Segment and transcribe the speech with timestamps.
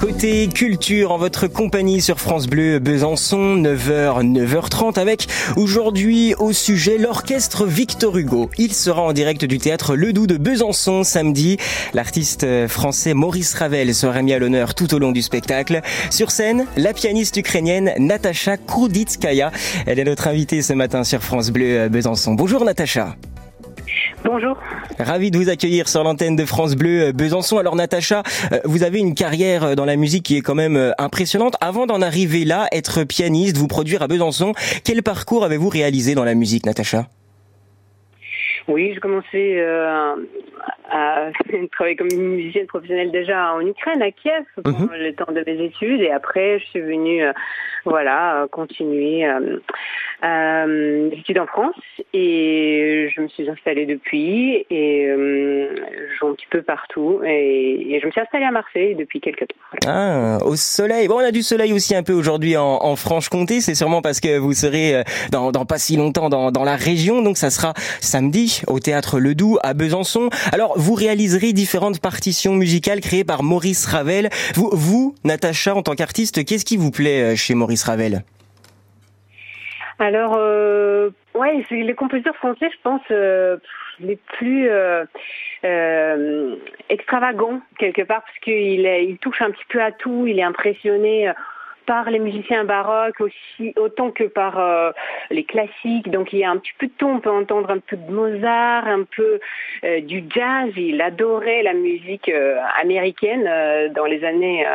[0.00, 5.26] Côté culture, en votre compagnie sur France Bleu Besançon, 9h, 9h30 avec
[5.56, 8.50] aujourd'hui au sujet l'orchestre Victor Hugo.
[8.58, 11.56] Il sera en direct du théâtre Ledoux de Besançon samedi.
[11.94, 15.80] L'artiste français Maurice Ravel sera mis à l'honneur tout au long du spectacle.
[16.10, 19.52] Sur scène, la pianiste ukrainienne Natacha Kourditskaya.
[19.86, 22.34] Elle est notre invitée ce matin sur France Bleu Besançon.
[22.34, 23.16] Bonjour Natacha.
[24.24, 24.56] Bonjour.
[24.98, 27.58] Ravi de vous accueillir sur l'antenne de France Bleu euh, Besançon.
[27.58, 30.94] Alors Natacha, euh, vous avez une carrière euh, dans la musique qui est quand même
[30.96, 31.56] impressionnante.
[31.60, 36.24] Avant d'en arriver là, être pianiste, vous produire à Besançon, quel parcours avez-vous réalisé dans
[36.24, 37.04] la musique, Natacha?
[38.66, 39.60] Oui, j'ai commencé
[40.90, 41.30] à
[41.72, 44.90] travailler comme une musicienne professionnelle déjà en Ukraine, à Kiev, pendant mhm.
[44.92, 46.00] le temps de mes études.
[46.00, 47.22] Et après, je suis venue,
[47.84, 49.58] voilà, continuer euh,
[50.22, 51.74] études en France
[52.12, 55.74] et je me suis installée depuis et euh,
[56.10, 59.46] je joue un petit peu partout et, je me suis installée à Marseille depuis quelques
[59.48, 59.86] temps.
[59.86, 61.08] Ah, au soleil.
[61.08, 63.60] Bon, on a du soleil aussi un peu aujourd'hui en, Franche-Comté.
[63.60, 67.22] C'est sûrement parce que vous serez euh, dans, pas si longtemps dans, la région.
[67.22, 70.28] Donc ça sera samedi au théâtre Ledoux à Besançon.
[70.52, 74.28] Alors vous réaliserez différentes partitions musicales créées par Maurice Ravel.
[74.54, 78.24] Vous, vous Natacha, en tant qu'artiste, qu'est-ce qui vous plaît euh, chez Maurice Ravel?
[79.98, 83.56] Alors, euh, ouais, les compositeurs français, je pense, euh,
[84.00, 85.04] les plus euh,
[85.64, 86.56] euh,
[86.88, 90.26] extravagants quelque part, parce qu'il il touche un petit peu à tout.
[90.26, 91.32] Il est impressionné
[91.86, 94.90] par les musiciens baroques aussi autant que par euh,
[95.30, 96.10] les classiques.
[96.10, 97.06] Donc il y a un petit peu de tout.
[97.06, 99.40] On peut entendre un peu de Mozart, un peu
[99.84, 100.70] euh, du jazz.
[100.76, 104.66] Il adorait la musique euh, américaine dans les années,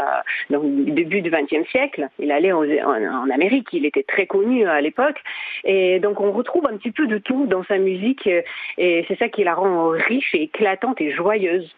[0.50, 2.08] dans le début du XXe siècle.
[2.20, 3.70] Il allait en, en, Amérique.
[3.74, 5.22] Il était très connu à l'époque.
[5.64, 8.28] Et donc on retrouve un petit peu de tout dans sa musique.
[8.78, 11.74] Et c'est ça qui la rend riche et éclatante et joyeuse.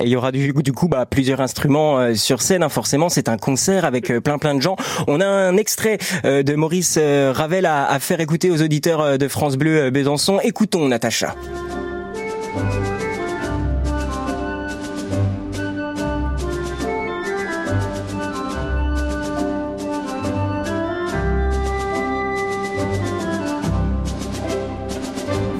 [0.00, 2.62] Il y aura du, du coup bah, plusieurs instruments euh, sur scène.
[2.62, 2.68] Hein.
[2.68, 4.76] Forcément, c'est un concert avec euh, plein plein de gens.
[5.06, 9.56] On a un extrait euh, de Maurice Ravel à, faire écouter aux auditeurs de France
[9.56, 10.40] Bleu Besançon.
[10.42, 11.34] Écoutons, Natacha.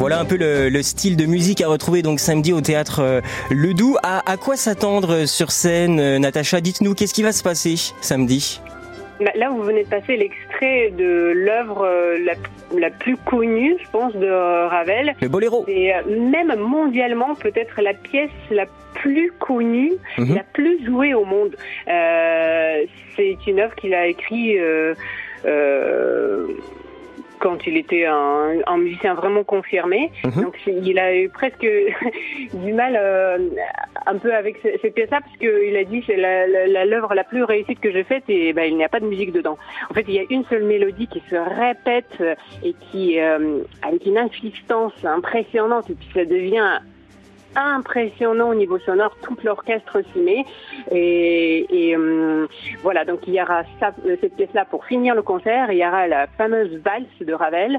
[0.02, 3.20] Voilà un peu le, style de musique à retrouver donc samedi au théâtre euh,
[3.52, 3.96] Ledoux.
[4.02, 6.60] À, à quoi s'attendre sur scène, euh, Natacha?
[6.60, 8.60] Dites-nous, qu'est-ce qui va se passer samedi?
[9.36, 12.18] Là, vous venez de passer l'extrait de l'œuvre euh,
[12.76, 15.14] la, plus connue, je pense, de Ravel.
[15.20, 15.64] Le boléro.
[15.68, 20.34] Et même mondialement, peut-être la pièce la plus connue, mhm.
[20.34, 21.54] la plus jouée au monde.
[21.86, 24.58] c'est une œuvre qu'il a écrite
[27.42, 30.12] quand il était un, un musicien vraiment confirmé.
[30.24, 30.42] Mhm.
[30.44, 31.66] Donc il a eu presque
[32.54, 33.38] du mal euh,
[34.06, 37.80] un peu avec cette pièce-là parce qu'il a dit c'est la l'œuvre la, plus réussite
[37.80, 39.58] que j'ai faite et ben, il n'y a pas de musique dedans.
[39.90, 42.22] En fait, il y a une seule mélodie qui se répète
[42.62, 46.78] et qui euh, avec une insistance impressionnante et puis ça devient
[47.56, 50.44] impressionnant au niveau sonore, tout l'orchestre s'y met.
[50.90, 52.46] Et, et euh,
[52.82, 55.70] voilà, donc il y aura ça, cette pièce-là pour finir le concert.
[55.70, 57.78] Il y aura la fameuse valse de Ravel,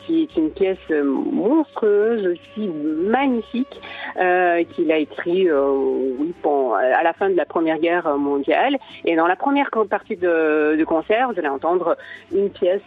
[0.00, 3.80] qui est une pièce monstrueuse, aussi magnifique,
[4.20, 5.70] euh, qu'il a écrit euh,
[6.18, 8.76] oui, bon, à la fin de la Première Guerre mondiale.
[9.04, 11.96] Et dans la première partie de, de concert, vous allez entendre
[12.34, 12.82] une pièce...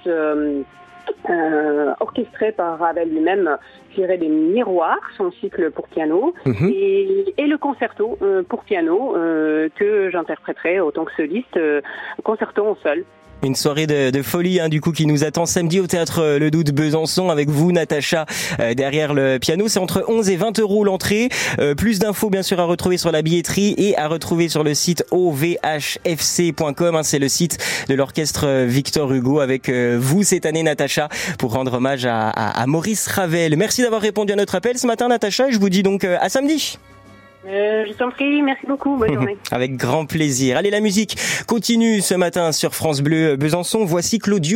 [1.29, 3.57] Euh, orchestré par Ravel lui-même,
[3.95, 6.69] tiré des Miroirs, son cycle pour piano, mhm.
[6.69, 11.57] et, et, le concerto euh, pour piano euh, que j'interpréterai autant que soliste,
[12.23, 13.05] concerto en sol.
[13.43, 16.49] Une soirée de, folie hein, du coup qui nous attend samedi au théâtre euh, Le
[16.49, 18.25] Doute Besançon avec vous Natacha
[18.61, 19.67] euh, derrière le piano.
[19.67, 21.27] C'est entre 11 et 20 euros l'entrée.
[21.59, 24.73] Euh, plus d'infos bien sûr à retrouver sur la billetterie et à retrouver sur le
[24.73, 26.95] site ovhfc.com.
[26.95, 27.57] Hein, C'est le site
[27.89, 32.65] de l'orchestre Victor Hugo avec vous cette année Natacha pour rendre hommage à, à, à
[32.65, 33.57] Maurice Ravel.
[33.57, 36.29] Merci d'avoir répondu à notre appel ce matin Natacha et je vous dis donc à
[36.29, 36.77] samedi.
[37.45, 39.37] Euh, je t'en prie, merci beaucoup, bonne journée.
[39.51, 40.57] Avec grand plaisir.
[40.57, 41.17] Allez, la musique
[41.47, 43.83] continue ce matin sur France Bleu Besançon.
[43.85, 44.51] Voici Claudio.